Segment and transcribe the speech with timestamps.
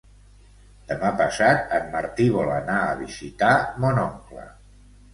[0.91, 3.55] Demà passat en Martí vol anar a visitar
[3.87, 4.53] mon oncle.